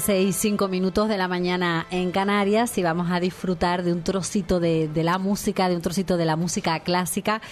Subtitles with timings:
[0.00, 4.02] 11 y 5 minutos de la mañana en Canarias y vamos a disfrutar de un
[4.02, 7.42] trocito de, de, la música, de un trocito de la música clásica.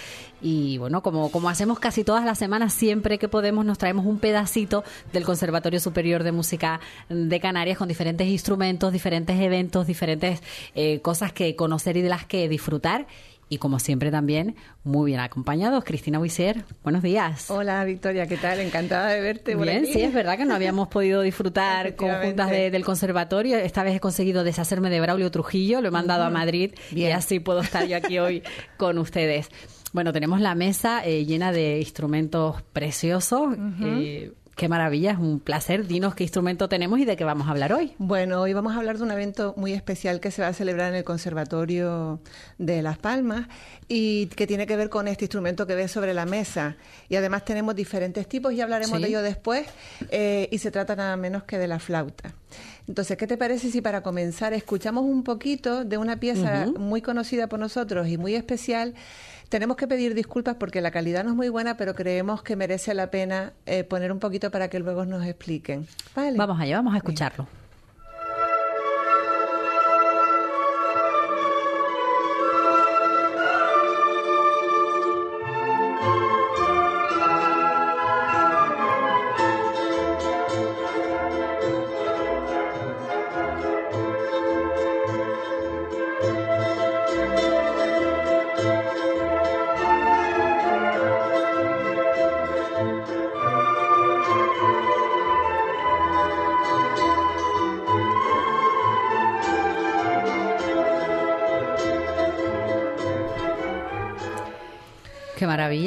[0.41, 4.17] Y bueno, como, como hacemos casi todas las semanas, siempre que podemos nos traemos un
[4.17, 4.83] pedacito
[5.13, 10.41] del Conservatorio Superior de Música de Canarias con diferentes instrumentos, diferentes eventos, diferentes
[10.73, 13.05] eh, cosas que conocer y de las que disfrutar
[13.49, 15.83] y como siempre también muy bien acompañados.
[15.83, 17.49] Cristina Buisier, buenos días.
[17.49, 18.59] Hola Victoria, ¿qué tal?
[18.59, 19.55] Encantada de verte.
[19.55, 23.57] Bien, sí, es verdad que no habíamos podido disfrutar conjuntas del conservatorio.
[23.57, 27.39] Esta vez he conseguido deshacerme de Braulio Trujillo, lo he mandado a Madrid y así
[27.39, 28.43] puedo estar yo aquí hoy
[28.77, 29.49] con ustedes.
[29.91, 33.55] Bueno, tenemos la mesa eh, llena de instrumentos preciosos.
[34.59, 35.87] Qué maravilla, es un placer.
[35.87, 37.93] Dinos qué instrumento tenemos y de qué vamos a hablar hoy.
[37.97, 40.89] Bueno, hoy vamos a hablar de un evento muy especial que se va a celebrar
[40.89, 42.19] en el Conservatorio
[42.57, 43.47] de Las Palmas
[43.87, 46.75] y que tiene que ver con este instrumento que ves sobre la mesa.
[47.07, 49.65] Y además tenemos diferentes tipos y hablaremos de ello después.
[50.11, 52.33] Eh, y se trata nada menos que de la flauta.
[52.85, 57.47] Entonces, ¿qué te parece si para comenzar escuchamos un poquito de una pieza muy conocida
[57.47, 58.93] por nosotros y muy especial?
[59.49, 62.93] Tenemos que pedir disculpas porque la calidad no es muy buena, pero creemos que merece
[62.93, 65.87] la pena eh, poner un poquito para que luego nos expliquen.
[66.37, 67.47] Vamos allá, vamos a escucharlo.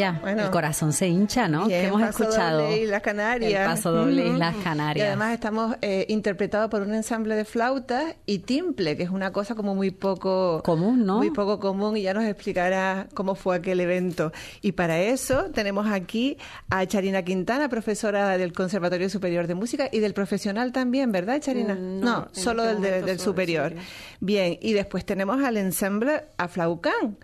[0.02, 1.68] El corazón se hincha, ¿no?
[1.68, 2.62] Que hemos paso escuchado.
[2.62, 3.52] Doble Islas Canarias.
[3.52, 5.04] El paso doble Islas Canarias.
[5.04, 9.32] Y además estamos eh, interpretados por un ensamble de flautas y timple, que es una
[9.32, 11.18] cosa como muy poco común, ¿no?
[11.18, 14.32] Muy poco común y ya nos explicará cómo fue aquel evento.
[14.60, 16.38] Y para eso tenemos aquí
[16.70, 21.74] a Charina Quintana, profesora del Conservatorio Superior de Música y del profesional también, ¿verdad, Charina?
[21.74, 23.74] Mm, no, solo este del, del superior.
[24.20, 27.18] Bien, y después tenemos al ensamble Aflaucán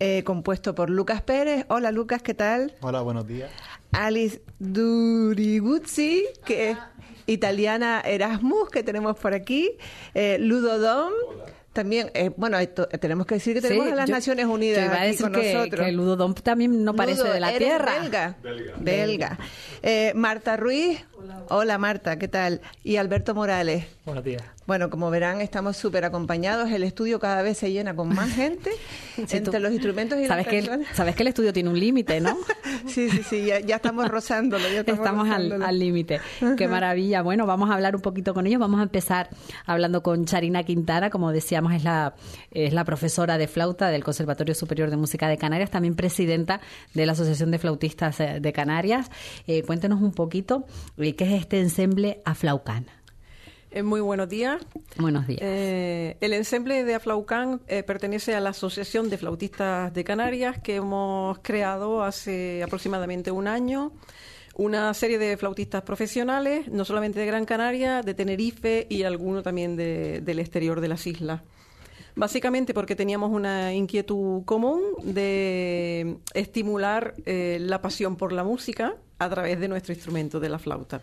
[0.00, 1.66] eh, compuesto por Lucas Pérez.
[1.68, 2.74] Hola Lucas, ¿qué tal?
[2.80, 3.50] Hola, buenos días.
[3.92, 6.78] Alice Duriguzzi, que es
[7.26, 9.72] italiana Erasmus, que tenemos por aquí.
[10.14, 11.12] Eh, Ludo Dom.
[11.72, 12.58] También, eh, bueno,
[13.00, 15.86] tenemos que decir que tenemos a las Naciones Unidas aquí con que, nosotros.
[15.86, 18.00] Que Ludo Dom también no parece de la tierra.
[18.00, 18.36] Belga.
[18.42, 18.74] Belga.
[18.78, 19.38] belga.
[19.82, 21.04] Eh, Marta Ruiz.
[21.16, 21.44] Hola.
[21.50, 22.60] Hola Marta, ¿qué tal?
[22.82, 23.86] Y Alberto Morales.
[24.04, 24.42] Buenos días.
[24.68, 26.70] Bueno, como verán, estamos súper acompañados.
[26.70, 28.70] El estudio cada vez se llena con más gente
[29.16, 32.20] entre los instrumentos y ¿sabes las que el, Sabes que el estudio tiene un límite,
[32.20, 32.36] ¿no?
[32.86, 34.68] sí, sí, sí, ya, ya estamos rozándolo.
[34.68, 35.64] Ya estamos, estamos rozándolo.
[35.64, 36.20] al límite.
[36.58, 37.22] Qué maravilla.
[37.22, 38.60] Bueno, vamos a hablar un poquito con ellos.
[38.60, 39.30] Vamos a empezar
[39.64, 42.14] hablando con Charina Quintana, como decíamos, es la,
[42.50, 46.60] es la profesora de flauta del Conservatorio Superior de Música de Canarias, también presidenta
[46.92, 49.10] de la Asociación de Flautistas de Canarias.
[49.46, 50.66] Eh, cuéntenos un poquito
[50.98, 52.97] eh, qué es este ensemble Aflaucan.
[53.70, 54.62] Eh, muy buenos días.
[54.98, 55.40] Buenos días.
[55.42, 60.76] Eh, el ensemble de Aflaucan eh, pertenece a la Asociación de Flautistas de Canarias que
[60.76, 63.92] hemos creado hace aproximadamente un año.
[64.54, 69.76] Una serie de flautistas profesionales, no solamente de Gran Canaria, de Tenerife y alguno también
[69.76, 71.42] de, del exterior de las islas.
[72.16, 79.30] Básicamente porque teníamos una inquietud común de estimular eh, la pasión por la música a
[79.30, 81.00] través de nuestro instrumento, de la flauta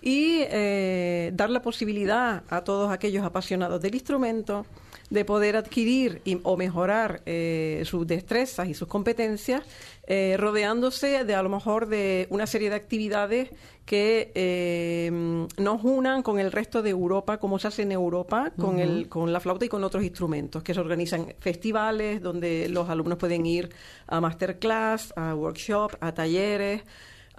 [0.00, 4.64] y eh, dar la posibilidad a todos aquellos apasionados del instrumento
[5.10, 9.62] de poder adquirir y, o mejorar eh, sus destrezas y sus competencias,
[10.06, 13.50] eh, rodeándose de a lo mejor de una serie de actividades
[13.86, 15.10] que eh,
[15.56, 18.82] nos unan con el resto de Europa, como se hace en Europa, con, uh -huh.
[18.82, 23.16] el, con la flauta y con otros instrumentos, que se organizan festivales donde los alumnos
[23.16, 23.70] pueden ir
[24.06, 26.82] a masterclass, a workshop, a talleres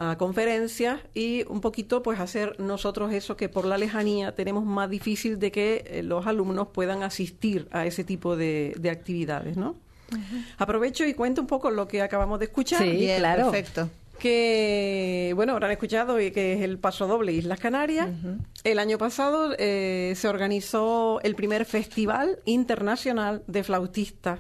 [0.02, 4.90] a conferencias y un poquito pues hacer nosotros eso que por la lejanía tenemos más
[4.90, 9.72] difícil de que eh, los alumnos puedan asistir a ese tipo de, de actividades, ¿no?
[10.12, 10.46] Uh -huh.
[10.58, 12.82] Aprovecho y cuento un poco lo que acabamos de escuchar.
[12.82, 13.52] Sí, Bien, claro.
[13.52, 13.90] Perfecto.
[14.18, 18.08] Que, bueno, habrán escuchado que es el Paso Doble Islas Canarias.
[18.10, 18.38] Uh -huh.
[18.64, 24.40] El año pasado eh, se organizó el primer Festival Internacional de Flautistas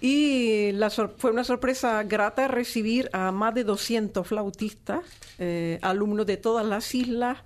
[0.00, 5.00] y la fue una sorpresa grata recibir a más de 200 flautistas,
[5.38, 7.38] eh, alumnos de todas las islas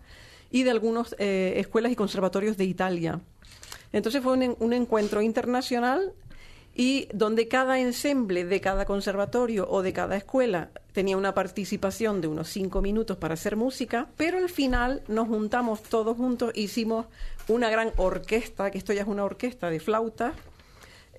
[0.50, 3.20] y de algunas eh, escuelas y conservatorios de Italia.
[3.92, 6.12] Entonces fue un, un encuentro internacional
[6.74, 12.28] y donde cada ensemble de cada conservatorio o de cada escuela tenía una participación de
[12.28, 17.06] unos cinco minutos para hacer música, pero al final nos juntamos todos juntos, hicimos
[17.48, 20.34] una gran orquesta, que esto ya es una orquesta de flautas,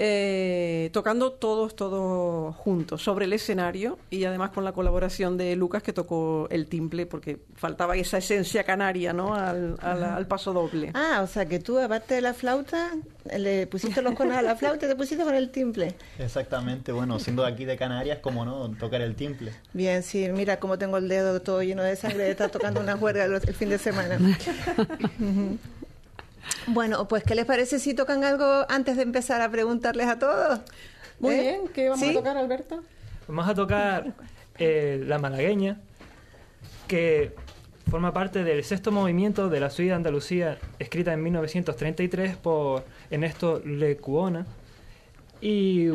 [0.02, 5.84] eh, tocando todos, todos juntos sobre el escenario y además con la colaboración de Lucas
[5.84, 9.36] que tocó el timple porque faltaba esa esencia canaria, ¿no?
[9.36, 10.92] Al, al, paso doble.
[10.94, 12.96] Ah, o sea que tú aparte de la flauta
[13.38, 15.94] le pusiste los conos a la flauta y te pusiste con el timple.
[16.18, 19.52] Exactamente, bueno, siendo aquí de Canarias, como no, tocar el timple.
[19.74, 22.96] Bien, sí, mira cómo tengo el dedo todo lleno de sangre de estar tocando una
[22.96, 24.18] juerga el fin de semana.
[26.68, 30.60] Bueno, pues ¿qué les parece si tocan algo antes de empezar a preguntarles a todos?
[31.20, 31.42] Muy ¿Eh?
[31.42, 32.84] bien, ¿qué vamos a tocar, Alberto?
[33.28, 34.14] Vamos a tocar
[34.58, 35.80] eh, La Malagueña,
[36.88, 37.36] que
[37.90, 43.62] forma parte del sexto movimiento de la suite de Andalucía, escrita en 1933 por Ernesto
[43.66, 44.46] Lecuona.
[45.42, 45.88] Y,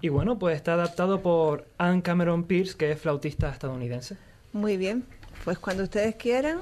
[0.00, 4.16] y bueno, pues está adaptado por Anne Cameron Pierce, que es flautista estadounidense.
[4.52, 5.04] Muy bien,
[5.44, 6.58] pues cuando ustedes quieran,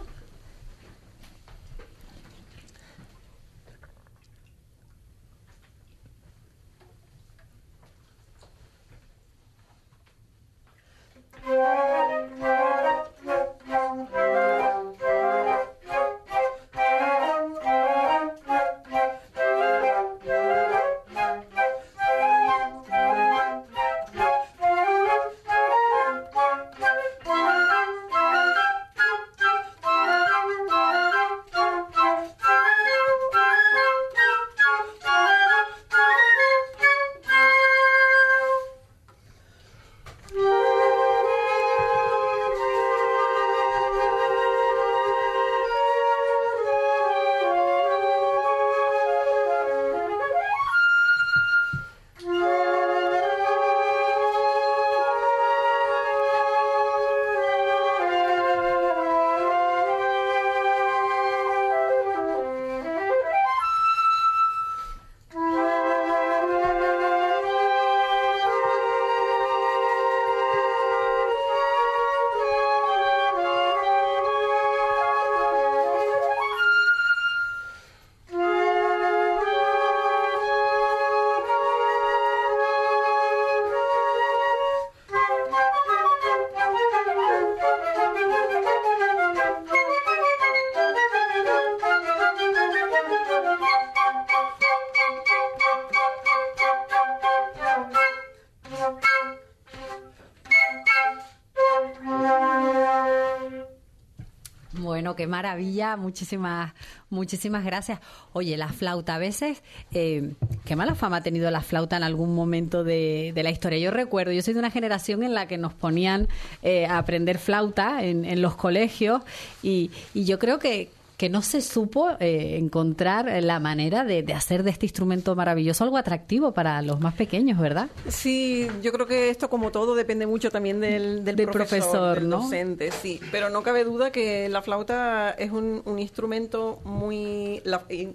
[105.18, 106.72] qué maravilla, muchísimas,
[107.10, 107.98] muchísimas gracias.
[108.32, 110.32] Oye, la flauta, a veces, eh,
[110.64, 113.80] qué mala fama ha tenido la flauta en algún momento de, la historia.
[113.80, 116.28] Yo recuerdo, yo soy de una generación en la que nos ponían
[116.62, 119.22] eh, a aprender flauta en, en los colegios
[119.60, 124.62] y, y yo creo que, que no se supo eh, encontrar la manera de, hacer
[124.62, 127.88] de este instrumento maravilloso algo atractivo para los más pequeños, ¿verdad?
[128.06, 132.92] Sí, yo creo que esto, como todo, depende mucho también del, del, profesor, del docente,
[132.92, 133.20] sí.
[133.32, 137.62] Pero no cabe duda que la flauta es un, instrumento muy...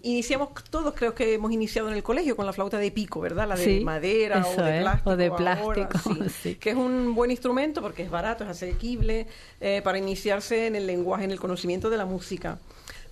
[0.04, 3.50] iniciamos, todos creo que hemos iniciado en el colegio con la flauta de pico, ¿verdad?
[3.50, 5.10] La de madera o de plástico.
[5.10, 9.28] O de plástico, sí, Que es un buen instrumento porque es barato, es asequible
[9.60, 12.60] eh, para iniciarse en el lenguaje, en el conocimiento de la música.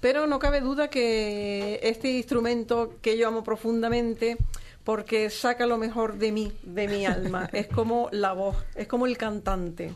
[0.02, 4.36] Pero no cabe duda que este instrumento que yo amo profundamente,
[4.84, 9.06] porque saca lo mejor de mí, de mi alma, es como la voz, es como
[9.06, 9.94] el cantante,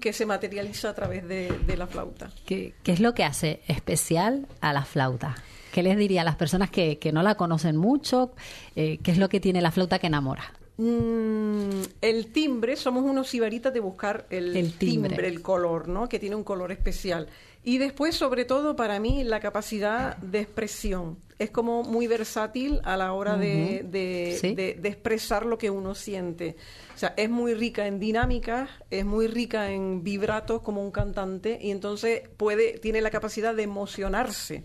[0.00, 2.30] que se materializa a través de, la flauta.
[2.44, 5.36] ¿Qué, es lo que hace especial a la flauta?
[5.72, 8.32] ¿Qué les diría a las personas que, no la conocen mucho?
[8.74, 10.52] Eh, ¿Qué es lo que tiene la flauta que enamora?
[10.78, 15.26] Mm, el timbre, somos unos sibaritas de buscar el, timbre.
[15.26, 16.08] el color, ¿no?
[16.08, 17.28] Que tiene un color especial.
[17.64, 21.18] Y después, sobre todo, para mí, la capacidad de expresión.
[21.38, 26.56] Es como muy versátil a la hora de, de, expresar lo que uno siente.
[26.94, 31.58] O sea, es muy rica en dinámicas, es muy rica en vibratos como un cantante
[31.60, 34.64] y entonces puede, tiene la capacidad de emocionarse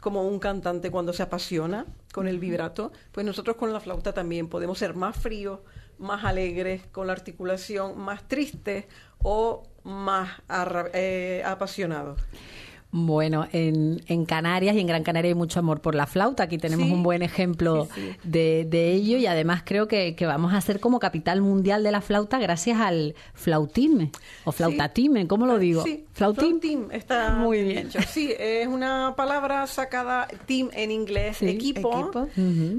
[0.00, 2.92] como un cantante cuando se apasiona con el vibrato.
[3.10, 5.60] Pues nosotros con la flauta también podemos ser más fríos,
[5.98, 8.84] más alegres, con la articulación más tristes
[9.18, 10.30] o más
[10.92, 12.20] eh, apasionados.
[12.96, 16.44] Bueno, en, en, Canarias y en Gran Canaria hay mucho amor por la flauta.
[16.44, 17.88] Aquí tenemos un buen ejemplo
[18.22, 21.90] De, de, ello y además creo que, que, vamos a ser como capital mundial de
[21.90, 24.12] la flauta gracias al flautime
[24.44, 25.82] o flautatime, ¿cómo lo digo?
[25.82, 26.88] Sí, flautim.
[26.92, 27.90] está muy bien.
[28.08, 32.12] Sí, es una palabra sacada, team en inglés, equipo,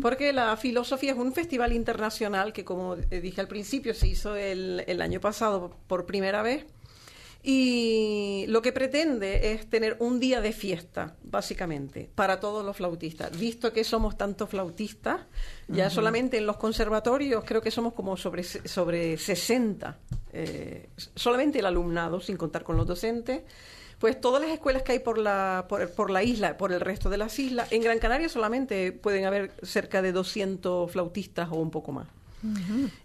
[0.02, 4.86] porque la filosofía es un festival internacional que, como dije al principio, se hizo el,
[4.88, 6.66] el año pasado por primera vez
[7.48, 13.38] y lo que pretende es tener un día de fiesta, básicamente, para todos los flautistas.
[13.38, 15.22] Visto que somos tantos flautistas,
[15.68, 19.96] ya solamente en los conservatorios creo que somos como sobre, sobre 60,
[20.34, 23.44] eh, solamente el alumnado, sin contar con los docentes.
[24.00, 27.12] Pues todas las escuelas que hay por la, por, por la isla, por el resto
[27.12, 31.70] de las islas, en Gran Canaria solamente pueden haber cerca de 200 flautistas o un
[31.70, 32.08] poco más.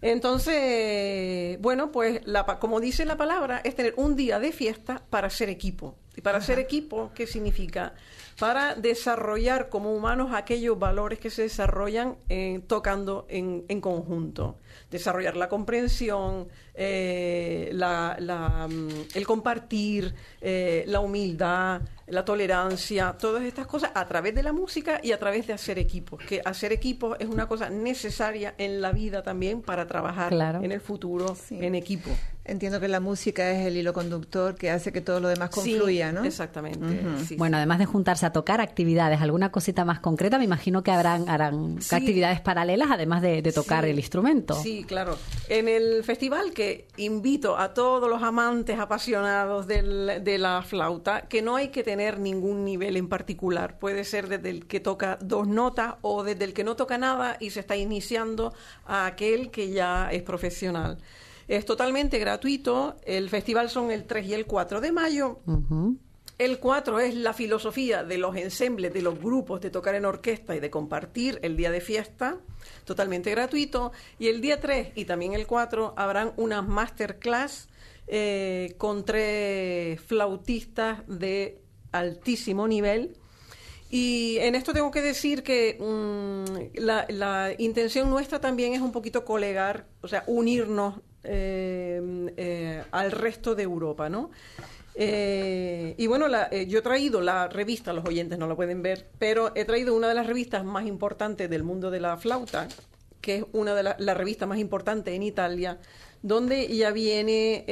[0.01, 5.31] Entonces, bueno, pues la, como dice la palabra, es tener un día de fiesta para
[5.31, 5.97] ser equipo.
[6.17, 7.95] ¿Y para ser equipo qué significa?
[8.39, 14.59] Para desarrollar como humanos aquellos valores que se desarrollan eh, tocando en, en conjunto
[14.91, 23.91] desarrollar la comprensión, eh, mm, el compartir, eh, la humildad, la tolerancia, todas estas cosas
[23.95, 26.23] a través de la música y a través de hacer equipos.
[26.25, 30.81] Que hacer equipos es una cosa necesaria en la vida también para trabajar en el
[30.81, 32.11] futuro en equipo.
[32.43, 36.11] Entiendo que la música es el hilo conductor que hace que todo lo demás confluya,
[36.11, 36.25] ¿no?
[36.25, 36.85] Exactamente.
[37.37, 41.29] bueno, además de juntarse a tocar actividades, alguna cosita más concreta, me imagino que habrán
[41.29, 44.55] harán actividades paralelas además de, tocar el instrumento.
[44.55, 45.17] Sí, claro.
[45.49, 51.57] En el festival que invito a todos los amantes apasionados de la flauta, que no
[51.57, 53.79] hay que tener ningún nivel en particular.
[53.79, 57.37] Puede ser desde el que toca dos notas o desde el que no toca nada
[57.41, 58.55] y se está iniciando
[58.87, 60.99] a aquel que ya es profesional.
[61.49, 62.97] Es totalmente gratuito.
[63.05, 65.41] El festival son el 3 y el 4 de mayo.
[66.39, 70.57] El 4 es la filosofía de los ensembles, de los grupos, de tocar en orquesta
[70.57, 72.39] y de compartir el día de fiesta,
[72.85, 73.93] totalmente gratuito.
[74.19, 77.69] Y el día 3 y también el 4 habrán unas masterclass
[78.13, 81.61] eh, con tres flautistas de
[81.93, 83.17] altísimo nivel.
[83.91, 88.93] Y en esto tengo que decir que mm, la, la, intención nuestra también es un
[88.93, 92.01] poquito colegar, o sea, unirnos eh,
[92.39, 94.31] eh, al resto de Europa, ¿no?
[94.95, 96.27] Eh, y bueno,
[96.67, 100.09] yo he traído la revista, los oyentes no la pueden ver, pero he traído una
[100.09, 102.69] de las revistas más importantes del mundo de la flauta,
[103.21, 105.79] que es una de las revistas más importantes en Italia,
[106.23, 107.65] donde ya viene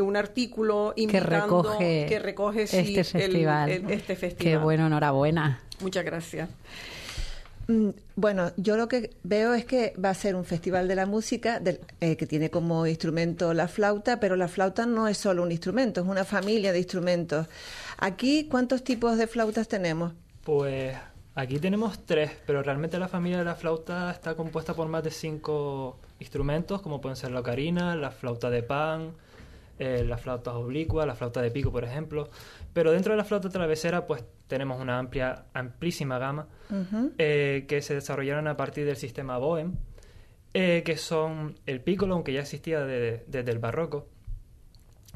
[0.00, 3.70] un artículo invitando, que recoge, este, festival.
[3.70, 4.36] este festival.
[4.36, 5.60] Qué bueno, enhorabuena.
[5.80, 6.48] Muchas gracias.
[7.70, 11.06] Mm, bueno, yo lo que veo es que va a ser un festival de la
[11.06, 11.62] música
[12.00, 16.00] eh, que tiene como instrumento la flauta, pero la flauta no es solo un instrumento,
[16.00, 17.46] es una familia de instrumentos.
[17.96, 20.12] Aquí, ¿cuántos tipos de flautas tenemos?
[20.42, 20.96] Pues
[21.40, 25.10] aquí tenemos tres, pero realmente la familia de la flauta está compuesta por más de
[25.10, 29.12] cinco instrumentos, como pueden ser la ocarina, la flauta de pan,
[29.78, 32.28] eh, las flautas oblicuas, la flauta de pico, por ejemplo.
[32.72, 36.46] Pero dentro de la flauta travesera, pues tenemos una amplia, amplísima gama
[37.18, 39.76] eh, que se desarrollaron a partir del sistema Bohem,
[40.52, 44.06] eh, que son el piccolo, aunque ya existía desde el barroco,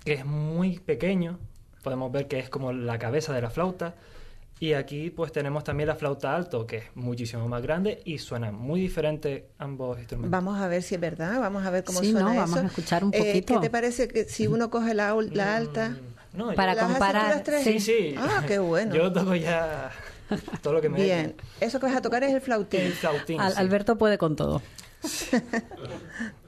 [0.05, 1.39] que es muy pequeño,
[1.83, 3.95] podemos ver que es como la cabeza de la flauta,
[4.61, 8.53] y aquí pues tenemos también la flauta alto, que es muchísimo más grande y suena
[8.53, 10.31] muy diferente ambos instrumentos.
[10.31, 12.67] Vamos a ver si es verdad, vamos a ver cómo sí, suena no, vamos a
[12.67, 13.55] escuchar un eh, poquito.
[13.55, 15.97] ¿Qué te parece que si uno coge la, la alta?
[16.33, 17.45] No, Para comparar.
[17.63, 18.15] Sí, sí.
[18.17, 18.95] Ah, qué bueno.
[18.95, 19.91] Yo toco ya
[20.63, 22.81] todo lo que me Bien, eso que vas a tocar es el flautín.
[22.81, 23.41] El flautín.
[23.41, 24.63] Alberto puede con todo.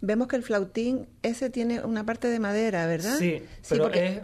[0.00, 3.16] Vemos que el flautín, ese tiene una parte de madera, ¿verdad?
[3.18, 4.20] Sí, pero es,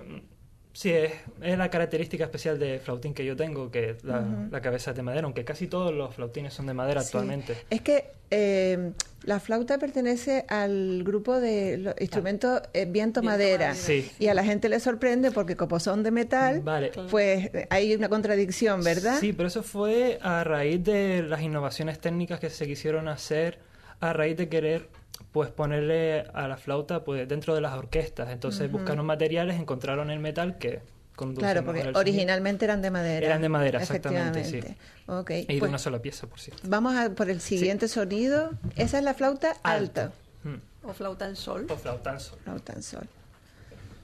[0.72, 4.90] sí, es, es, la característica especial de flautín que yo tengo, que la, la cabeza
[4.90, 7.56] es de madera, aunque casi todos los flautines son de madera actualmente.
[7.70, 8.92] Es que eh,
[9.24, 13.74] la flauta pertenece al grupo de instrumentos eh, viento-madera.
[14.18, 16.62] Y a la gente le sorprende porque como son de metal,
[17.10, 19.18] pues hay una contradicción, ¿verdad?
[19.20, 23.58] Sí, pero eso fue a raíz de las innovaciones técnicas que se quisieron hacer,
[24.00, 24.88] a raíz de querer
[25.33, 28.31] pues ponerle a la flauta pues dentro de las orquestas.
[28.31, 30.81] Entonces buscaron materiales, encontraron el metal que
[31.16, 33.26] conduce Claro, porque originalmente eran de madera.
[33.26, 34.61] Eran de madera, exactamente, sí.
[35.07, 35.47] Okay.
[35.49, 36.62] Y de pues una sola pieza, por cierto.
[36.66, 38.50] Vamos a por el siguiente sonido.
[38.76, 40.12] Esa es la flauta alta.
[40.45, 40.57] Hmm.
[40.83, 41.66] O flauta en sol.
[41.71, 42.38] O flauta en sol.
[42.42, 43.09] Flauta en sol.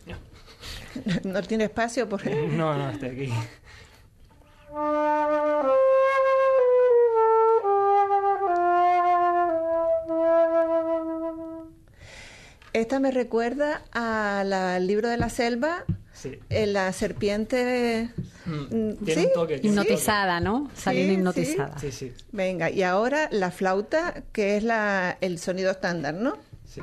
[1.25, 2.09] ¿No tiene espacio?
[2.09, 2.25] Por...
[2.51, 3.33] No, no, está aquí.
[12.89, 16.39] Esta me recuerda al libro de la selva, Sí.
[16.49, 18.09] en la serpiente...
[18.47, 19.27] Mm, mm, Tiene ¿sí?
[19.27, 19.59] un toque.
[19.59, 20.71] tiene un Hipnotizada, ¿no?
[20.75, 21.79] Saliendo Sí, hipnotizada.
[21.79, 22.13] Sí, sí.
[22.33, 26.39] Venga, y ahora la flauta, que es la, el sonido estándar, ¿no?
[26.65, 26.81] sí.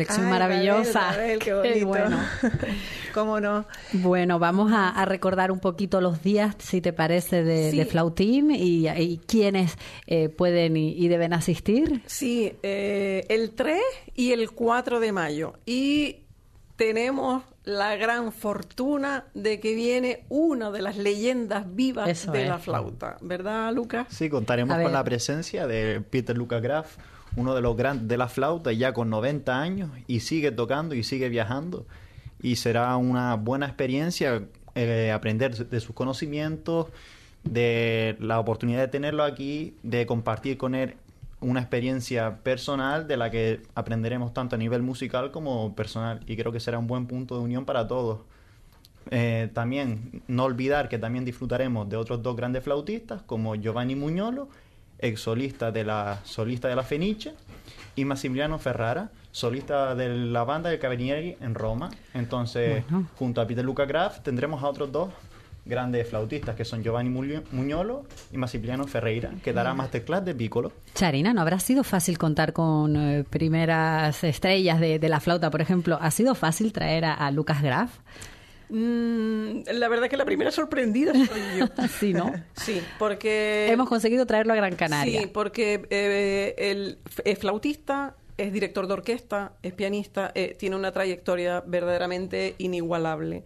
[0.00, 1.12] Una lección Ay, maravillosa.
[1.16, 1.86] Qué Qué bonito.
[1.86, 2.18] bueno.
[3.14, 3.66] ¿Cómo no?
[3.92, 7.76] Bueno, vamos a, a recordar un poquito los días, si te parece, de, Sí.
[7.78, 9.76] de Flautín y, y quiénes
[10.06, 12.02] eh, pueden y, y deben asistir.
[12.06, 13.80] Sí, eh, el 3
[14.14, 15.54] y el 4 de mayo.
[15.66, 16.18] Y
[16.76, 22.48] tenemos la gran fortuna de que viene una de las leyendas vivas Eso de es.
[22.48, 24.06] la flauta, ¿verdad, Lucas?
[24.08, 26.96] Sí, contaremos con la presencia de Peter Lucas Graf,
[27.36, 31.02] uno de los grandes de la flauta, ya con 90 años, y sigue tocando y
[31.02, 31.86] sigue viajando.
[32.42, 34.42] Y será una buena experiencia
[34.74, 36.88] eh, aprender de sus conocimientos,
[37.44, 40.96] de la oportunidad de tenerlo aquí, de compartir con él
[41.40, 46.20] una experiencia personal de la que aprenderemos tanto a nivel musical como personal.
[46.26, 48.20] Y creo que será un buen punto de unión para todos.
[49.10, 54.48] Eh, también no olvidar que también disfrutaremos de otros dos grandes flautistas como Giovanni Muñolo,
[55.00, 57.34] ex solista de la solista de la Fenice,
[57.96, 61.90] y Massimiliano Ferrara, solista de la banda del Cavalieri en Roma.
[62.14, 63.06] Entonces, Bueno.
[63.16, 65.10] junto a Peter Luca Graf, tendremos a otros dos
[65.66, 70.72] grandes flautistas que son Giovanni Muño- Muñolo y Massimiliano Ferreira, que dará masterclass de piccolo.
[70.94, 75.60] Charina, ¿no habrá sido fácil contar con eh, primeras estrellas de, de la flauta, por
[75.60, 75.98] ejemplo?
[76.00, 77.90] ¿Ha sido fácil traer a, a Lucas Graf?
[78.70, 81.66] Mm, la verdad que la primera sorprendida soy yo.
[81.98, 82.32] Sí, ¿no?
[82.54, 83.68] Sí, porque...
[83.70, 85.20] Hemos conseguido traerlo a Gran Canaria.
[85.20, 90.92] Sí, porque eh, el es flautista, es director de orquesta, es pianista, eh, tiene una
[90.92, 93.44] trayectoria verdaderamente inigualable.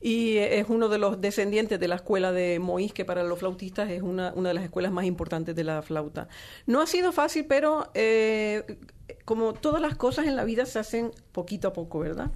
[0.00, 3.90] Y es uno de los descendientes de la escuela de Moïse, que para los flautistas
[3.90, 6.28] es una, una de las escuelas más importantes de la flauta.
[6.66, 8.78] No ha sido fácil, pero eh,
[9.24, 12.30] como todas las cosas en la vida se hacen poquito a poco, ¿verdad?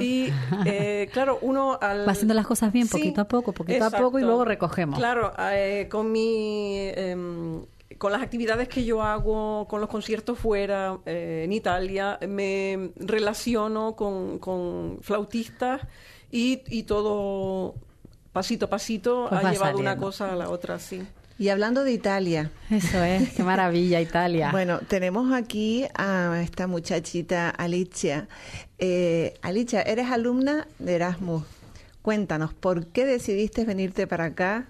[0.00, 0.28] Y
[0.66, 2.06] eh, claro, uno al...
[2.06, 4.98] Va haciendo las cosas bien, Sí, poquito a poco, poquito a poco, y luego recogemos.
[4.98, 6.90] Claro, eh, con mi...
[6.94, 7.64] em,
[7.98, 13.94] con las actividades que yo hago, con los conciertos fuera, eh, en Italia, me relaciono
[13.94, 15.82] con, con flautistas
[16.30, 17.74] y, y todo
[18.32, 21.02] pasito a pasito Pues ha va llevado una cosa a la otra, sí.
[21.38, 24.50] Y hablando de Italia, Eso es, qué maravilla, Italia.
[24.52, 28.28] Bueno, tenemos aquí a esta muchachita Alicia.
[28.78, 31.44] Eh, Alicia, eres alumna de Erasmus.
[32.02, 34.66] Cuéntanos, ¿por qué decidiste venirte para acá?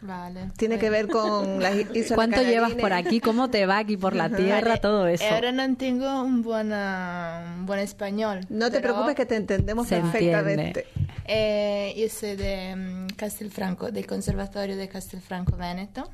[0.00, 0.50] Vale.
[0.56, 3.20] Tiene que ver con las islas ¿Cuánto llevas por aquí?
[3.20, 4.68] ¿Cómo te va aquí por la tierra?
[4.68, 5.24] Vale, Todo eso.
[5.28, 8.40] Ahora no tengo un buen, ah, un buen español.
[8.48, 10.86] No te preocupes que te entendemos Se perfectamente.
[11.24, 16.08] eh, yo soy de mm, Castelfranco, del Conservatorio de Castelfranco Veneto.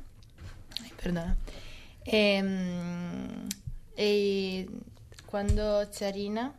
[0.83, 1.37] Ay, perdona.
[2.05, 3.47] Ehm,
[3.97, 4.67] y
[5.25, 6.53] cuando Charina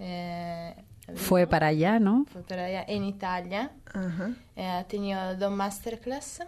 [0.00, 0.74] eh,
[1.14, 2.26] Fue para allá, ¿no?
[2.32, 4.30] fue para allá en Italia, Ajá.
[4.56, 6.40] eh, ha tenido dos masterclass.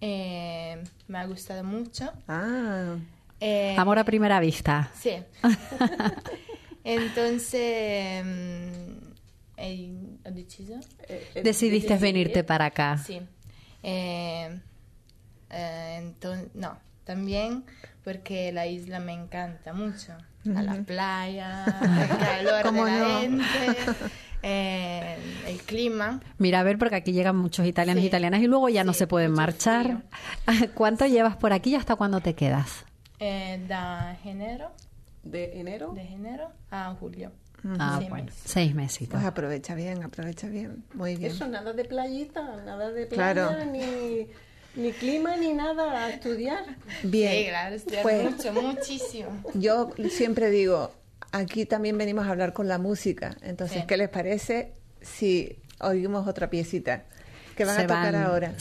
[0.00, 2.12] eh, me ha gustado mucho.
[2.28, 2.96] Ah,
[3.40, 4.90] Eh, Amor a primera vista.
[4.98, 5.12] Sí.
[6.84, 9.12] Entonces, mm,
[9.56, 9.92] eh,
[10.24, 10.74] ho deciso.
[11.34, 12.96] Decidiste Decidí- venirte para acá.
[12.98, 13.20] Sí.
[13.82, 14.60] Eh,
[15.50, 17.64] eh, enton- no, también
[18.04, 20.12] porque la isla me encanta mucho.
[20.54, 23.20] A la playa, el calor de ¿Cómo la no?
[23.20, 23.44] gente,
[24.42, 26.20] eh, el clima.
[26.38, 28.08] Mira, a ver, porque aquí llegan muchos italianos y Sí.
[28.08, 30.02] italianas y luego ya no se pueden marchar.
[30.74, 32.84] ¿Cuánto llevas por aquí y hasta cuándo te quedas?
[33.18, 34.70] Eh, da enero,
[35.24, 35.92] De enero.
[35.94, 37.32] de enero a julio.
[37.78, 38.42] Ah, Seis bueno, meses.
[38.44, 39.08] seis meses.
[39.10, 40.84] pues aprovecha bien, aprovecha bien.
[40.94, 41.32] Muy bien.
[41.32, 43.64] Eso, nada de playita, nada de playa, Claro.
[43.72, 44.28] ni,
[44.76, 46.64] ni clima, ni nada a estudiar.
[47.02, 47.32] Bien.
[47.32, 49.28] Sí, claro, estudiar Pues- mucho, muchísimo.
[49.54, 50.92] Yo siempre digo,
[51.32, 53.36] aquí también venimos a hablar con la música.
[53.42, 53.86] Entonces, Sí.
[53.86, 57.04] ¿qué les parece si oímos otra piecita?
[57.56, 58.52] Que van Se a tocar van- ahora.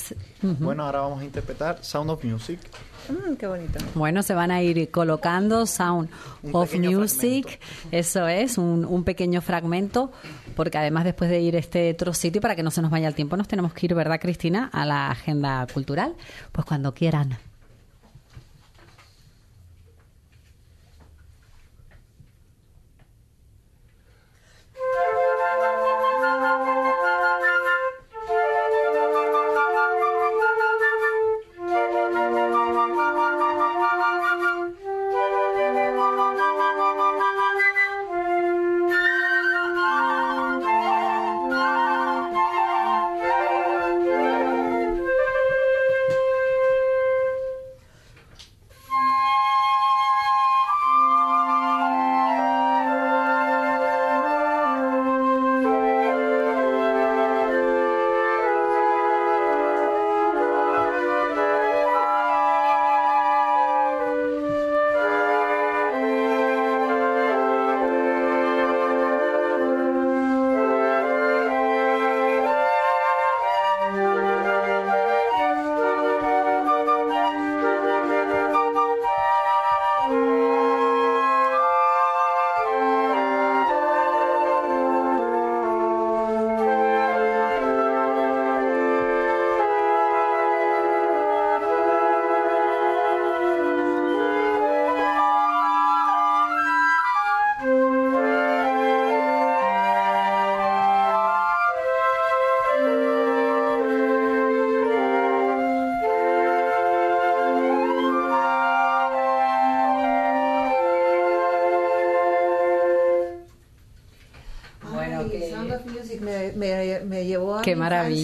[0.42, 2.60] Bueno, ahora vamos a interpretar Sound of Music.
[3.10, 3.80] Mm, qué bonito.
[3.94, 6.10] Bueno, se van a ir colocando Sound
[6.44, 7.60] Un of Music,
[7.92, 10.12] eso es, un, un pequeño fragmento,
[10.56, 13.16] porque además después de ir este trocito y para que no se nos vaya el
[13.16, 16.16] tiempo, nos tenemos que ir, ¿verdad, Cristina?, a la agenda cultural.
[16.52, 17.38] Pues cuando quieran.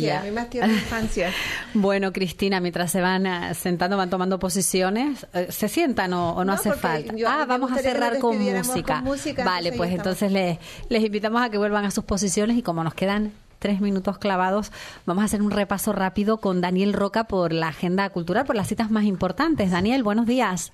[0.10, 1.32] Infancia, a mi más tierna infancia.
[1.74, 6.36] Bueno, Cristina, mientras se van eh, sentando, van tomando posiciones, eh, ¿se sientan o, o
[6.40, 7.16] no, No, hace falta?
[7.16, 8.96] yo- ah, vamos a cerrar con música.
[8.96, 10.58] con música, Vale, pues entonces les,
[10.90, 14.72] les invitamos a que vuelvan a sus posiciones y como nos quedan tres minutos clavados,
[15.06, 18.68] vamos a hacer un repaso rápido con Daniel Roca por la agenda cultural, por las
[18.68, 19.70] citas más importantes.
[19.70, 20.72] Daniel, buenos días.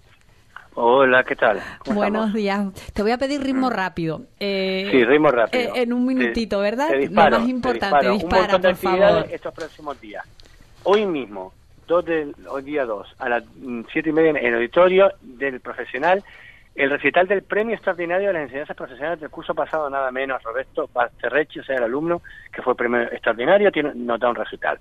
[0.82, 1.60] Hola, ¿qué tal?
[1.80, 2.34] ¿Cómo Buenos estamos?
[2.36, 2.94] días.
[2.94, 4.22] Te voy a pedir ritmo rápido.
[4.40, 5.74] Eh, Sí, ritmo rápido.
[5.74, 6.90] eh, en un minutito, Te- ¿verdad?
[6.90, 8.14] te disparo, Lo más te importante, disparo.
[8.14, 9.34] dispara, Un montón de por actividades favor.
[9.36, 10.24] estos próximos días.
[10.84, 11.52] Hoy mismo,
[11.88, 15.60] dos del, hoy día 2, a las mm, siete y media en el auditorio del
[15.62, 16.24] profesional,
[16.76, 20.88] el recital del premio extraordinario de las enseñanzas profesionales del curso pasado, nada menos, Roberto
[20.94, 22.22] Basterrecci, o sea, el alumno
[22.54, 24.78] que fue premio extraordinario, tiene nota un recital.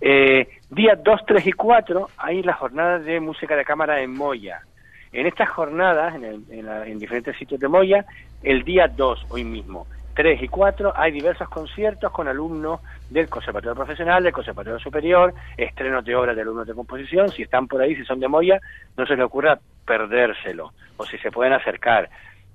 [0.00, 4.60] Eh, día 2, 3 y 4 hay las jornadas de música de cámara en Moya.
[5.12, 8.04] En estas jornadas, en, el- en la- en diferentes sitios de Moya,
[8.42, 13.74] el día 2, hoy mismo, 3 y 4, hay diversos conciertos con alumnos del Conservatorio
[13.74, 17.30] Profesional, del Conservatorio Superior, estrenos de obras de alumnos de composición.
[17.32, 18.60] Si están por ahí, si son de Moya,
[18.96, 22.08] no se les ocurra perdérselo, o si se pueden acercar.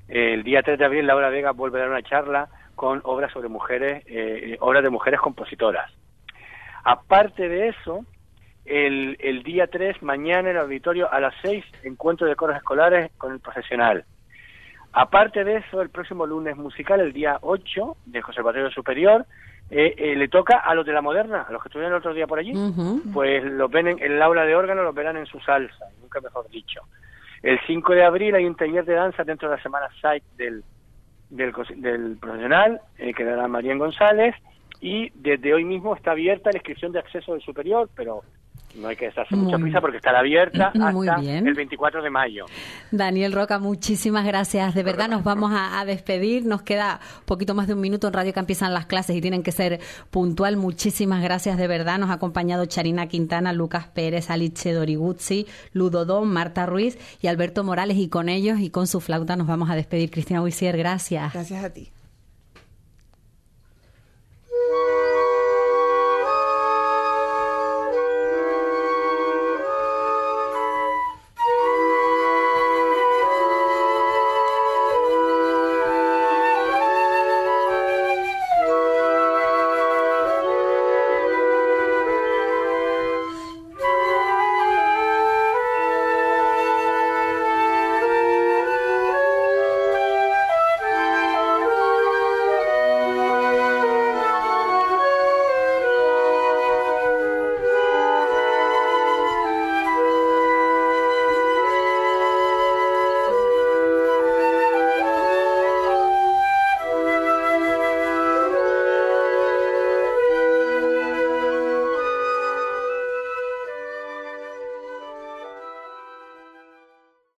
[0.08, 3.48] El día 3 de abril, Laura Vega vuelve a dar una charla con obras sobre
[3.50, 5.90] mujeres, eh, obras de mujeres compositoras.
[6.84, 8.06] Aparte de eso,
[8.66, 13.12] el, el día 3, mañana en el auditorio a las 6, encuentro de coros escolares
[13.18, 14.06] con el profesional.
[14.92, 19.26] Aparte de eso, el próximo lunes musical, el día 8, del Conservatorio Superior,
[19.70, 22.14] eh, eh, le toca a los de la Moderna, a los que estuvieron el otro
[22.14, 22.54] día por allí.
[23.14, 26.22] Pues los ven en, en el aula de órgano, los verán en su salsa, nunca
[26.22, 26.82] mejor dicho.
[27.44, 30.64] El 5 de abril hay un taller de danza dentro de la semana SAIC del,
[31.30, 34.36] del, del profesional, eh, que dará María González,
[34.82, 38.24] y desde hoy mismo está abierta la inscripción de acceso del superior, pero
[38.76, 41.48] no hay que darse mucha Muy- prisa porque estará abierta Muy hasta bien.
[41.48, 42.46] el 24 de mayo.
[42.92, 44.76] Daniel Roca, muchísimas gracias.
[44.76, 46.46] De verdad nos vamos a, a despedir.
[46.46, 49.44] Nos queda poquito más de un minuto en radio que empiezan las clases y tienen
[49.44, 49.80] que ser
[50.12, 50.58] puntual.
[50.58, 51.98] Muchísimas gracias de verdad.
[52.00, 57.98] Nos ha acompañado Charina Quintana, Lucas Pérez, Alice Doriguzzi, Ludodón, Marta Ruiz y Alberto Morales.
[57.98, 60.12] Y con ellos y con su flauta nos vamos a despedir.
[60.12, 61.34] Cristina Huisier, gracias.
[61.34, 61.92] Gracias a ti.